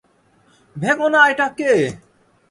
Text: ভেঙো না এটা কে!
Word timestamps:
ভেঙো 0.75 1.07
না 1.13 1.21
এটা 1.31 1.47
কে! 1.57 1.71